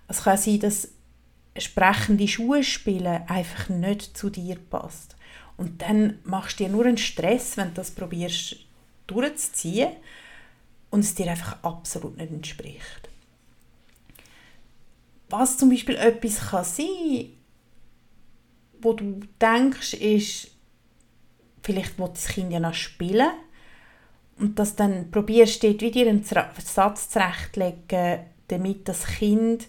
Es 0.08 0.24
kann 0.24 0.38
sein, 0.38 0.60
dass 0.60 0.90
sprechende 1.58 2.28
Schuhe 2.28 2.64
spielen 2.64 3.24
einfach 3.28 3.70
nicht 3.70 4.18
zu 4.18 4.30
dir 4.30 4.58
passt. 4.58 5.16
Und 5.56 5.82
dann 5.82 6.20
machst 6.24 6.60
du 6.60 6.66
dir 6.66 6.70
nur 6.70 6.86
einen 6.86 6.98
Stress, 6.98 7.56
wenn 7.56 7.70
du 7.70 7.76
das 7.76 7.92
probierst 7.92 8.58
durchzuziehen 9.08 9.92
und 10.90 11.02
es 11.02 11.16
dir 11.16 11.30
einfach 11.30 11.64
absolut 11.64 12.18
nicht 12.18 12.32
entspricht. 12.32 13.11
Was 15.32 15.58
zum 15.58 15.70
Beispiel 15.70 15.96
etwas 15.96 16.50
kann 16.50 16.66
sein, 16.66 17.30
wo 18.82 18.94
du 18.94 19.22
denkst, 19.42 19.94
ist, 19.94 20.52
vielleicht 21.64 21.98
will 21.98 22.10
das 22.10 22.28
Kind 22.28 22.52
ja 22.52 22.60
noch 22.60 22.74
spielen 22.74 23.32
und 24.38 24.60
dass 24.60 24.76
dann 24.76 25.10
probierst, 25.10 25.64
dort 25.64 25.82
wieder 25.82 26.10
einen 26.10 26.24
Satz 26.24 27.10
zurechtzulegen, 27.10 28.20
damit 28.48 28.88
das 28.88 29.06
Kind 29.06 29.68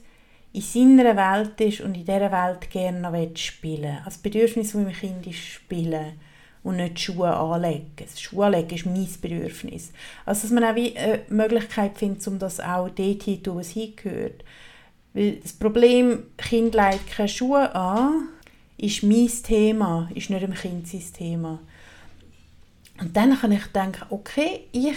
in 0.53 0.63
seiner 0.63 1.17
Welt 1.17 1.61
ist 1.61 1.81
und 1.81 1.95
in 1.97 2.05
dieser 2.05 2.33
Welt 2.33 2.71
gerne 2.71 3.01
noch 3.01 3.37
spielen 3.37 3.83
will. 3.83 3.91
Also 3.91 4.05
das 4.05 4.19
Bedürfnis 4.19 4.73
von 4.73 4.85
meinem 4.85 4.95
Kind 4.95 5.27
ist 5.27 5.39
spielen 5.39 6.19
und 6.63 6.77
nicht 6.77 7.01
Schuhe 7.01 7.35
anlegen. 7.35 7.93
Das 7.97 8.21
Schuhe 8.21 8.47
anlegen 8.47 8.75
ist 8.75 8.87
mein 8.87 9.09
Bedürfnis. 9.21 9.93
Also 10.27 10.43
dass 10.43 10.51
man 10.51 10.65
auch 10.65 10.75
wie 10.75 10.97
eine 10.97 11.21
Möglichkeit 11.29 11.97
findet, 11.99 12.27
um 12.27 12.39
das 12.39 12.61
auch 12.61 12.89
dort 12.89 13.23
hin 13.23 13.45
zu 13.45 13.57
was 13.57 13.71
hingehört. 13.71 14.45
Weil 15.15 15.37
das 15.37 15.53
Problem, 15.53 16.25
Kind 16.37 16.75
legt 16.75 17.11
keine 17.11 17.29
Schuhe 17.29 17.75
an, 17.75 18.29
ist 18.79 19.03
mein 19.03 19.29
Thema, 19.29 20.09
ist 20.15 20.31
nicht 20.31 20.43
dem 20.43 20.55
Kind 20.55 20.89
sein 20.89 21.05
Thema. 21.17 21.61
Und 23.01 23.17
dann 23.17 23.39
kann 23.39 23.53
ich 23.53 23.67
denken, 23.67 24.05
okay, 24.11 24.69
ich 24.73 24.97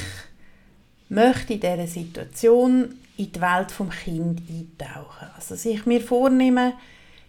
möchte 1.10 1.54
in 1.54 1.60
dieser 1.60 1.88
Situation 1.88 2.96
in 3.18 3.32
die 3.32 3.42
Welt 3.42 3.72
vom 3.72 3.90
Kind 3.90 4.42
eintauchen. 4.50 5.28
Also 5.36 5.56
dass 5.56 5.66
ich 5.66 5.86
mir 5.86 6.02
vornehme, 6.02 6.74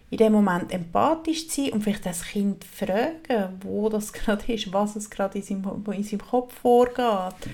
in 0.09 0.17
dem 0.17 0.33
Moment 0.33 0.71
empathisch 0.71 1.47
zu 1.49 1.63
sein 1.63 1.73
und 1.73 1.83
vielleicht 1.83 2.05
das 2.05 2.23
Kind 2.23 2.63
fragen, 2.63 3.59
wo 3.61 3.89
das 3.89 4.13
gerade 4.13 4.53
ist, 4.53 4.71
was 4.71 4.95
es 4.95 5.09
gerade 5.09 5.37
in 5.39 5.43
seinem, 5.43 5.83
in 5.93 6.03
seinem 6.03 6.21
Kopf 6.21 6.53
vorgeht. 6.53 7.51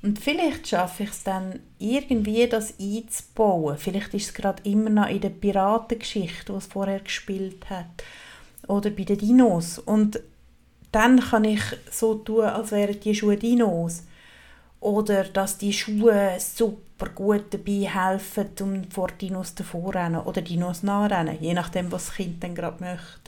Und 0.00 0.18
vielleicht 0.20 0.68
schaffe 0.68 1.02
ich 1.02 1.10
es 1.10 1.24
dann 1.24 1.60
irgendwie, 1.78 2.46
das 2.48 2.74
einzubauen. 2.78 3.76
Vielleicht 3.76 4.14
ist 4.14 4.26
es 4.26 4.34
gerade 4.34 4.62
immer 4.68 4.90
noch 4.90 5.08
in 5.08 5.20
der 5.20 5.30
Piratengeschichte, 5.30 6.52
die 6.52 6.58
es 6.58 6.66
vorher 6.66 7.00
gespielt 7.00 7.68
hat. 7.68 8.04
Oder 8.68 8.90
bei 8.90 9.02
den 9.02 9.18
Dinos. 9.18 9.78
Und 9.78 10.20
dann 10.92 11.20
kann 11.20 11.44
ich 11.44 11.62
so 11.90 12.14
tun, 12.14 12.44
als 12.44 12.70
wären 12.70 13.00
die 13.00 13.14
Schuhe 13.14 13.36
Dinos. 13.36 14.04
Oder 14.80 15.24
dass 15.24 15.58
die 15.58 15.72
Schuhe 15.72 16.36
super 16.38 17.08
gut 17.12 17.46
dabei 17.50 17.88
helfen, 17.88 18.50
um 18.60 18.84
vor 18.90 19.08
Dinos 19.08 19.54
davor 19.56 19.94
rennen 19.94 20.20
oder 20.20 20.42
Dinos 20.42 20.84
nachrennen, 20.84 21.38
je 21.40 21.54
nachdem, 21.54 21.90
was 21.90 22.06
das 22.06 22.14
Kind 22.14 22.42
dann 22.44 22.54
gerade 22.54 22.82
möchte. 22.82 23.27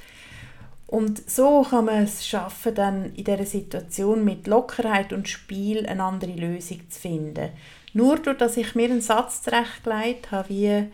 Und 0.91 1.31
so 1.31 1.63
kann 1.63 1.85
man 1.85 2.03
es 2.03 2.27
schaffen, 2.27 2.75
dann 2.75 3.15
in 3.15 3.23
dieser 3.23 3.47
Situation 3.47 4.25
mit 4.25 4.49
Lockerheit 4.49 5.13
und 5.13 5.29
Spiel 5.29 5.87
eine 5.87 6.03
andere 6.03 6.33
Lösung 6.33 6.81
zu 6.91 6.99
finden. 6.99 7.51
Nur 7.93 8.19
durch, 8.19 8.39
dass 8.39 8.57
ich 8.57 8.75
mir 8.75 8.87
einen 8.91 9.01
Satz 9.01 9.43
zurechtgelegt 9.43 10.33
habe, 10.33 10.49
wie 10.49 10.87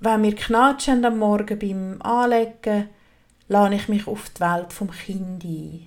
wenn 0.00 0.22
wir 0.22 0.36
knatschen 0.36 1.06
am 1.06 1.20
Morgen 1.20 1.58
beim 1.58 2.02
Anlegen, 2.02 2.90
lade 3.48 3.76
ich 3.76 3.88
mich 3.88 4.06
auf 4.06 4.28
die 4.28 4.40
Welt 4.40 4.74
vom 4.74 4.90
Kind 4.90 5.42
ein. 5.42 5.86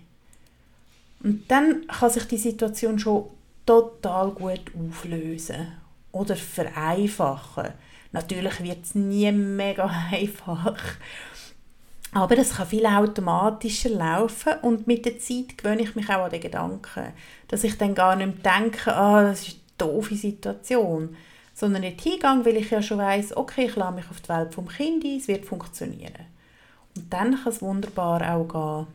Und 1.22 1.52
dann 1.52 1.86
kann 1.86 2.10
sich 2.10 2.26
die 2.26 2.38
Situation 2.38 2.98
schon 2.98 3.26
total 3.68 4.32
gut 4.32 4.72
auflösen 4.76 5.74
oder 6.12 6.36
vereinfachen. 6.36 7.70
Natürlich 8.14 8.64
wird 8.64 8.84
es 8.84 8.96
nie 8.96 9.32
mega 9.32 9.86
einfach, 10.12 10.82
aber 12.16 12.38
es 12.38 12.56
kann 12.56 12.68
viel 12.68 12.86
automatischer 12.86 13.90
laufen 13.90 14.54
und 14.62 14.88
mit 14.88 15.04
der 15.06 15.20
Zeit 15.20 15.58
gewöhne 15.58 15.82
ich 15.82 15.96
mich 15.96 16.08
auch 16.10 16.24
an 16.24 16.32
den 16.32 16.40
Gedanken, 16.40 17.12
dass 17.50 17.66
ich 17.66 17.78
dann 17.78 17.94
gar 17.94 18.16
nicht 18.16 18.42
mehr 18.42 18.58
denke, 18.58 18.96
ah, 18.96 19.22
das 19.22 19.50
ist 19.50 19.58
eine 19.58 19.90
doofe 19.92 20.16
Situation, 20.16 21.18
sondern 21.54 21.82
nicht 21.82 22.00
hingehe, 22.00 22.46
weil 22.46 22.56
ich 22.56 22.72
ja 22.72 22.82
schon 22.82 23.00
weiß, 23.00 23.36
okay, 23.36 23.66
ich 23.66 23.76
lasse 23.76 23.96
mich 23.96 24.10
auf 24.10 24.22
die 24.22 24.30
Welt 24.30 24.54
vom 24.54 24.70
Kind 24.70 25.04
ein, 25.04 25.18
es 25.18 25.28
wird 25.28 25.44
funktionieren. 25.44 26.26
Und 26.96 27.12
dann 27.12 27.36
kann 27.36 27.52
es 27.52 27.62
wunderbar 27.62 28.34
auch 28.34 28.86
gehen. 28.86 28.88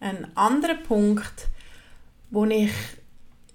Ein 0.00 0.34
anderer 0.34 0.76
Punkt, 0.76 1.48
wo 2.30 2.46
ich 2.46 2.72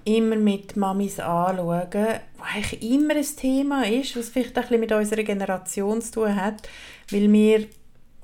immer 0.04 0.36
mit 0.36 0.78
Mamis 0.78 1.20
anschaue, 1.20 1.88
was 1.92 2.22
eigentlich 2.54 2.84
immer 2.84 3.16
ein 3.16 3.36
Thema 3.36 3.88
ist, 3.88 4.16
was 4.16 4.30
vielleicht 4.30 4.56
ein 4.56 4.62
bisschen 4.62 4.80
mit 4.80 4.92
unserer 4.92 5.24
Generation 5.24 6.04
zu 6.04 6.12
tun 6.12 6.36
hat, 6.36 6.70
weil 7.10 7.34
wir 7.34 7.66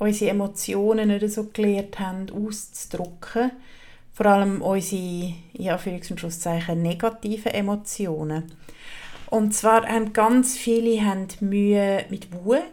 unsere 0.01 0.31
Emotionen 0.31 1.09
nicht 1.09 1.29
so 1.29 1.43
gelernt 1.53 1.99
haben, 1.99 2.25
auszudrücken. 2.31 3.51
Vor 4.11 4.25
allem 4.25 4.61
unsere, 4.63 5.33
ja, 5.53 5.77
für 5.77 5.91
Schlusszeichen, 6.17 6.81
negativen 6.81 7.51
Emotionen. 7.51 8.51
Und 9.29 9.53
zwar 9.53 9.87
haben 9.87 10.11
ganz 10.11 10.57
viele 10.57 11.05
haben 11.05 11.27
Mühe 11.39 12.05
mit 12.09 12.33
Wut 12.33 12.63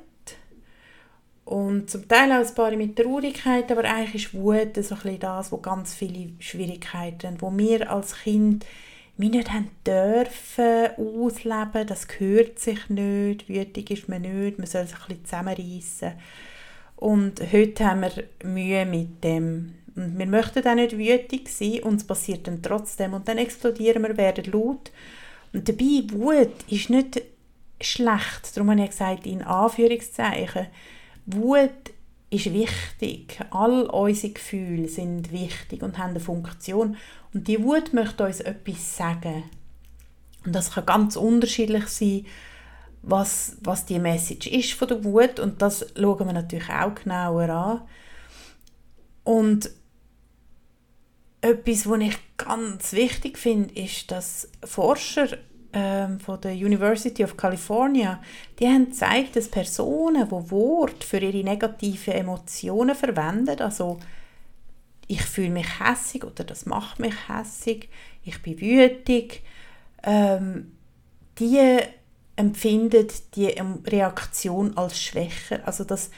und 1.45 1.91
zum 1.91 2.09
Teil 2.09 2.33
auch 2.33 2.47
ein 2.47 2.55
paar 2.55 2.75
mit 2.77 2.97
Traurigkeit, 2.97 3.71
aber 3.71 3.85
eigentlich 3.85 4.27
ist 4.27 4.35
Wut 4.35 4.75
so 4.77 4.95
ein 4.95 5.01
bisschen 5.03 5.21
das, 5.21 5.53
wo 5.53 5.59
ganz 5.59 5.95
viele 5.95 6.33
Schwierigkeiten 6.39 7.41
wo 7.41 7.57
wir 7.57 7.91
als 7.91 8.17
Kind 8.23 8.65
wir 9.19 9.31
nicht 9.31 9.53
haben 9.53 9.71
dürfen 9.87 10.97
ausleben, 10.97 11.87
das 11.87 12.09
gehört 12.09 12.59
sich 12.59 12.89
nicht, 12.89 13.49
wütig 13.49 13.91
ist 13.91 14.09
man 14.09 14.23
nicht, 14.23 14.59
man 14.59 14.67
soll 14.67 14.87
sich 14.87 14.95
ein 14.95 15.09
bisschen 15.09 15.25
zusammenreissen. 15.25 16.13
Und 16.99 17.41
heute 17.53 17.87
haben 17.87 18.01
wir 18.01 18.25
Mühe 18.43 18.85
mit 18.85 19.23
dem. 19.23 19.75
Und 19.95 20.19
wir 20.19 20.27
möchten 20.27 20.67
auch 20.67 20.75
nicht 20.75 20.99
wütig 20.99 21.49
sein 21.49 21.85
und 21.85 21.97
es 21.97 22.05
passiert 22.05 22.49
dann 22.49 22.61
trotzdem. 22.61 23.15
Und 23.15 23.29
dann 23.29 23.39
explodieren 23.39 24.03
wir, 24.03 24.17
werden 24.17 24.51
laut. 24.51 24.91
Und 25.53 25.69
dabei, 25.69 26.03
Wut 26.11 26.53
ist 26.69 26.91
nicht 26.91 27.23
schlecht. 27.81 28.57
Darum 28.57 28.71
habe 28.71 28.83
ich 28.83 28.91
gesagt, 28.91 29.27
in 29.27 29.43
Anführungszeichen. 29.43 30.67
Wut 31.27 31.71
ist 32.31 32.53
wichtig. 32.53 33.39
All 33.51 33.83
unsere 33.87 34.33
Gefühle 34.33 34.89
sind 34.89 35.31
wichtig 35.31 35.83
und 35.83 35.99
haben 35.99 36.11
eine 36.11 36.21
Funktion. 36.21 36.97
Und 37.33 37.47
die 37.47 37.63
Wut 37.63 37.93
möchte 37.93 38.27
uns 38.27 38.41
etwas 38.41 38.97
sagen. 38.97 39.45
Und 40.45 40.53
das 40.53 40.73
kann 40.73 40.87
ganz 40.87 41.15
unterschiedlich 41.15 41.87
sein, 41.87 42.27
was, 43.03 43.57
was 43.61 43.87
die 43.87 43.99
Message 43.99 44.47
ist 44.47 44.73
von 44.73 44.89
der 44.89 45.05
Wut. 45.05 45.41
Und 45.41 45.63
das 45.63 45.87
schauen 45.97 46.27
wir 46.27 46.33
natürlich 46.33 46.69
auch 46.71 46.95
genauer 46.95 47.49
an. 47.49 47.83
Und 49.25 49.71
etwas, 51.41 51.89
was 51.89 52.01
ich 52.01 52.19
ganz 52.37 52.93
wichtig 52.93 53.39
finde, 53.39 53.75
ist, 53.75 54.11
dass 54.11 54.49
Forscher 54.65 55.29
ähm, 55.73 56.19
von 56.19 56.41
der 56.41 56.53
University 56.53 57.23
of 57.23 57.37
California, 57.37 58.21
die 58.59 58.67
haben 58.67 58.87
gezeigt, 58.87 59.37
dass 59.37 59.49
Personen, 59.49 60.27
die 60.27 60.51
Wort 60.51 61.05
für 61.05 61.19
ihre 61.19 61.45
negativen 61.45 62.15
Emotionen 62.15 62.95
verwenden, 62.95 63.61
also 63.61 63.99
ich 65.07 65.23
fühle 65.23 65.51
mich 65.51 65.81
hässig 65.81 66.25
oder 66.25 66.45
das 66.45 66.67
macht 66.67 66.99
mich 66.99 67.15
hässig, 67.29 67.89
ich 68.25 68.43
bin 68.43 68.61
wütig, 68.61 69.43
ähm, 70.03 70.73
die 71.39 71.81
empfinden 72.39 73.09
die 73.35 73.53
Reaktion 73.87 74.77
als 74.77 75.01
schwächer. 75.01 75.61
Also 75.65 75.83
das 75.83 76.11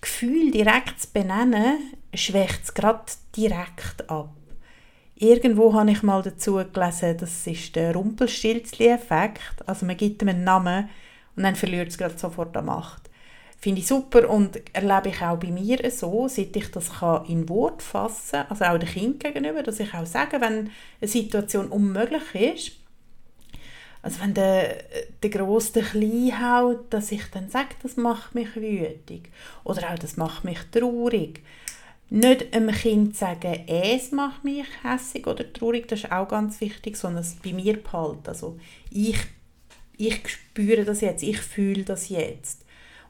Gefühl 0.00 0.50
direkt 0.50 1.00
zu 1.00 1.08
benennen, 1.12 1.78
schwächt 2.14 2.64
es 2.64 2.74
gerade 2.74 3.04
direkt 3.36 4.08
ab. 4.08 4.30
Irgendwo 5.16 5.74
habe 5.74 5.90
ich 5.90 6.02
mal 6.02 6.22
dazu 6.22 6.62
gelesen, 6.72 7.18
das 7.18 7.46
ist 7.46 7.76
der 7.76 7.94
Rumpelstilzli-Effekt. 7.94 9.66
Also 9.66 9.84
man 9.84 9.98
gibt 9.98 10.22
ihm 10.22 10.28
einen 10.28 10.44
Namen 10.44 10.88
und 11.36 11.42
dann 11.42 11.56
verliert 11.56 11.88
es 11.88 11.98
gerade 11.98 12.18
sofort 12.18 12.56
an 12.56 12.64
Macht. 12.64 13.10
Finde 13.58 13.82
ich 13.82 13.86
super 13.86 14.30
und 14.30 14.62
erlebe 14.74 15.10
ich 15.10 15.20
auch 15.20 15.36
bei 15.36 15.48
mir 15.48 15.90
so, 15.90 16.26
seit 16.26 16.56
ich 16.56 16.70
das 16.70 16.90
in 17.28 17.46
Wort 17.50 17.82
fassen 17.82 18.38
kann, 18.38 18.46
also 18.48 18.64
auch 18.64 18.78
dem 18.78 18.88
Kind 18.88 19.22
gegenüber, 19.22 19.62
dass 19.62 19.80
ich 19.80 19.92
auch 19.92 20.06
sage, 20.06 20.40
wenn 20.40 20.70
eine 21.00 21.08
Situation 21.08 21.66
unmöglich 21.66 22.34
ist, 22.34 22.79
also 24.02 24.20
wenn 24.20 24.34
der, 24.34 24.82
der 25.22 25.30
Grosse 25.30 25.72
den 25.74 25.84
Klein 25.84 26.40
haut, 26.40 26.92
dass 26.92 27.12
ich 27.12 27.24
dann 27.32 27.50
sage, 27.50 27.74
das 27.82 27.96
macht 27.96 28.34
mich 28.34 28.56
wütig 28.56 29.30
oder 29.64 29.90
auch 29.90 29.98
das 29.98 30.16
macht 30.16 30.44
mich 30.44 30.58
traurig 30.72 31.40
nicht 32.10 32.52
einem 32.52 32.74
Kind 32.74 33.16
sagen, 33.16 33.68
es 33.68 34.10
macht 34.10 34.42
mich 34.42 34.66
hässig 34.82 35.26
oder 35.28 35.50
traurig, 35.52 35.86
das 35.86 36.00
ist 36.00 36.12
auch 36.12 36.26
ganz 36.26 36.60
wichtig, 36.60 36.96
sondern 36.96 37.22
es 37.22 37.36
bei 37.36 37.52
mir 37.52 37.80
behalten. 37.80 38.26
Also 38.26 38.58
ich, 38.90 39.16
ich 39.96 40.28
spüre 40.28 40.84
das 40.84 41.00
jetzt, 41.00 41.22
ich 41.22 41.38
fühle 41.38 41.84
das 41.84 42.08
jetzt. 42.08 42.64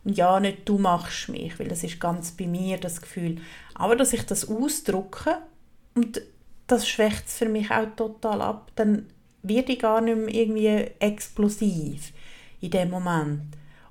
Und 0.04 0.16
ja, 0.16 0.38
nicht 0.38 0.68
du 0.68 0.78
machst 0.78 1.30
mich, 1.30 1.58
weil 1.58 1.68
das 1.68 1.82
ist 1.82 1.98
ganz 1.98 2.32
bei 2.32 2.46
mir 2.46 2.76
das 2.76 3.00
Gefühl. 3.00 3.38
Aber 3.74 3.96
dass 3.96 4.12
ich 4.12 4.24
das 4.24 4.48
ausdrücke 4.48 5.38
und 5.94 6.20
das 6.66 6.86
schwächt 6.86 7.26
es 7.26 7.38
für 7.38 7.48
mich 7.48 7.70
auch 7.70 7.86
total 7.96 8.42
ab, 8.42 8.70
dann 8.76 9.06
werde 9.42 9.72
ich 9.72 9.78
gar 9.78 10.00
nicht 10.00 10.16
mehr 10.16 10.34
irgendwie 10.34 10.90
explosiv 10.98 12.12
in 12.60 12.70
dem 12.70 12.90
Moment. 12.90 13.42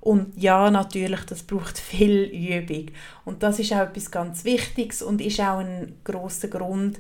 Und 0.02 0.38
ja, 0.38 0.72
natürlich, 0.72 1.22
das 1.22 1.44
braucht 1.44 1.78
viel 1.80 2.24
Übung. 2.24 2.92
Und 3.26 3.44
das 3.44 3.60
ist 3.60 3.74
auch 3.74 3.82
etwas 3.82 4.12
ganz 4.12 4.46
Wichtiges 4.46 5.02
und 5.02 5.22
ist 5.22 5.40
auch 5.40 5.60
ein 5.60 5.96
großer 6.04 6.48
Grund, 6.48 7.00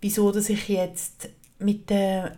wieso 0.00 0.32
dass 0.32 0.48
ich 0.48 0.68
jetzt 0.68 1.28
mit 1.58 1.88
den 1.90 2.30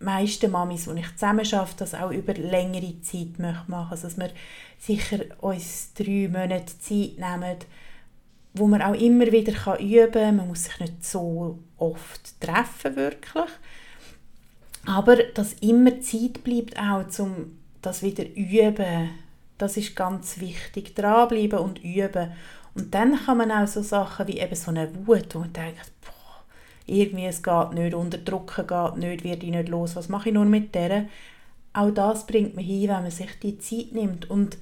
meisten 0.00 0.50
Mamis, 0.50 0.84
die 0.84 1.00
ich 1.00 1.16
zusammen 1.16 1.46
arbeite, 1.52 1.76
das 1.78 1.94
auch 1.94 2.10
über 2.10 2.34
längere 2.34 3.00
Zeit 3.00 3.38
machen 3.38 3.64
möchte. 3.68 3.90
Also, 3.90 4.08
dass 4.08 4.18
wir 4.18 4.30
sicher 4.78 5.20
uns 5.40 5.94
drei 5.94 6.28
Monate 6.28 6.78
Zeit 6.78 7.18
nehmen, 7.18 7.58
wo 8.54 8.66
man 8.66 8.82
auch 8.82 8.94
immer 8.94 9.30
wieder 9.30 9.80
üben 9.80 10.12
kann. 10.12 10.36
Man 10.36 10.48
muss 10.48 10.64
sich 10.64 10.80
nicht 10.80 11.04
so 11.04 11.58
oft 11.76 12.40
treffen, 12.40 12.96
wirklich. 12.96 13.50
Aber 14.86 15.16
dass 15.16 15.54
immer 15.54 16.00
Zeit 16.00 16.44
bleibt 16.44 16.78
auch, 16.78 17.04
um 17.18 17.58
das 17.82 18.02
wieder 18.02 18.24
üben, 18.34 19.10
das 19.58 19.76
ist 19.76 19.96
ganz 19.96 20.40
wichtig. 20.40 20.94
Dranbleiben 20.94 21.58
und 21.58 21.82
üben. 21.82 22.32
Und 22.74 22.92
dann 22.94 23.16
kann 23.16 23.38
man 23.38 23.52
auch 23.52 23.66
so 23.66 23.82
Sachen 23.82 24.26
wie 24.26 24.40
eben 24.40 24.54
so 24.54 24.70
eine 24.70 24.90
Wut, 25.06 25.34
wo 25.34 25.40
man 25.40 25.52
denkt, 25.52 25.92
boah, 26.02 26.44
irgendwie 26.86 27.26
es 27.26 27.42
geht 27.42 27.72
nicht, 27.72 27.94
unterdrücken 27.94 28.66
geht 28.66 28.96
nicht, 28.96 29.24
wird 29.24 29.42
ich 29.42 29.50
nicht 29.50 29.68
los, 29.68 29.94
was 29.96 30.08
mache 30.08 30.30
ich 30.30 30.34
nur 30.34 30.44
mit 30.44 30.74
der? 30.74 31.06
Auch 31.72 31.90
das 31.90 32.26
bringt 32.26 32.54
man 32.54 32.64
hin, 32.64 32.88
wenn 32.88 33.02
man 33.02 33.10
sich 33.10 33.38
die 33.40 33.58
Zeit 33.58 33.92
nimmt. 33.92 34.28
Und 34.28 34.58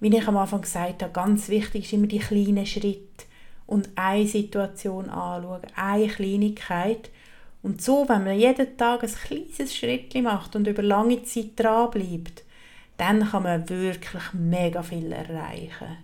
wie 0.00 0.14
ich 0.14 0.28
am 0.28 0.36
Anfang 0.36 0.62
gesagt 0.62 1.02
habe, 1.02 1.12
ganz 1.12 1.48
wichtig 1.48 1.84
ist 1.84 1.92
immer 1.94 2.06
die 2.06 2.18
kleinen 2.18 2.66
Schritte 2.66 3.24
und 3.66 3.88
eine 3.94 4.26
Situation 4.26 5.08
anschauen, 5.08 5.62
eine 5.76 6.08
Kleinigkeit. 6.08 7.10
Und 7.64 7.80
so, 7.80 8.06
wenn 8.06 8.24
man 8.24 8.38
jeden 8.38 8.76
Tag 8.76 9.02
ein 9.02 9.10
kleines 9.10 9.74
Schritt 9.74 10.14
macht 10.22 10.54
und 10.54 10.68
über 10.68 10.82
lange 10.82 11.22
Zeit 11.22 11.52
dranbleibt, 11.56 12.44
dann 12.98 13.26
kann 13.26 13.42
man 13.42 13.66
wirklich 13.70 14.34
mega 14.34 14.82
viel 14.82 15.10
erreichen. 15.10 15.96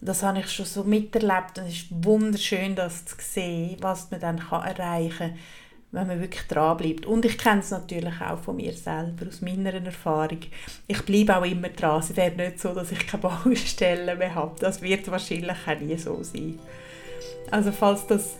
Und 0.00 0.08
das 0.08 0.24
habe 0.24 0.40
ich 0.40 0.50
schon 0.50 0.66
so 0.66 0.82
miterlebt 0.82 1.58
und 1.58 1.66
es 1.68 1.74
ist 1.74 2.04
wunderschön, 2.04 2.74
das 2.74 3.04
zu 3.04 3.14
sehen, 3.20 3.76
was 3.80 4.10
man 4.10 4.18
dann 4.18 4.42
erreichen 4.50 5.16
kann, 5.16 5.38
wenn 5.92 6.08
man 6.08 6.20
wirklich 6.20 6.42
dranbleibt. 6.48 7.06
Und 7.06 7.24
ich 7.24 7.38
kenne 7.38 7.60
es 7.60 7.70
natürlich 7.70 8.20
auch 8.20 8.40
von 8.40 8.56
mir 8.56 8.72
selber, 8.72 9.28
aus 9.28 9.40
meiner 9.40 9.74
Erfahrung. 9.74 10.40
Ich 10.88 11.02
bleibe 11.04 11.36
auch 11.36 11.44
immer 11.44 11.68
dran. 11.68 12.00
Es 12.00 12.16
wäre 12.16 12.34
nicht 12.34 12.58
so, 12.58 12.74
dass 12.74 12.90
ich 12.90 13.06
keine 13.06 13.22
Baustellen 13.44 14.18
mehr 14.18 14.34
habe. 14.34 14.58
Das 14.58 14.82
wird 14.82 15.08
wahrscheinlich 15.08 15.56
auch 15.68 15.80
nie 15.80 15.96
so 15.96 16.20
sein. 16.24 16.58
Also 17.52 17.70
falls 17.70 18.08
das 18.08 18.34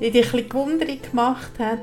dich 0.00 0.14
ein 0.14 0.30
bisschen 0.32 0.48
gewundert 0.48 1.10
gemacht 1.10 1.52
hat, 1.58 1.78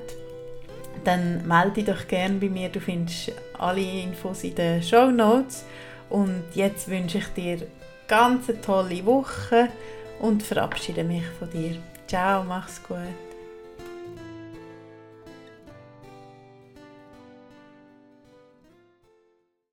dann 1.04 1.48
melde 1.48 1.72
dich 1.72 1.86
doch 1.86 2.08
gerne 2.08 2.36
bei 2.36 2.50
mir. 2.50 2.70
Du 2.70 2.80
findest 2.80 3.32
alle 3.58 3.82
Infos 3.82 4.44
in 4.44 4.56
den 4.56 4.82
Show 4.84 5.12
Notes. 5.12 5.66
Und 6.10 6.44
jetzt 6.54 6.90
wünsche 6.90 7.20
ich 7.20 7.28
dir 7.28 7.68
ganz 8.08 8.50
eine 8.50 8.62
tolle 8.62 9.06
Woche 9.06 9.70
und 10.20 10.42
verabschiede 10.44 11.04
mich 11.04 11.26
von 11.38 11.50
dir. 11.50 11.78
Ciao, 12.08 12.44
mach's 12.44 12.82
gut. 12.84 13.26